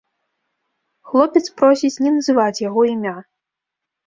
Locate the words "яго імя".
2.69-3.15